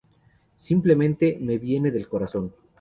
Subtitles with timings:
[0.57, 2.55] Simplemente, me viene del corazón.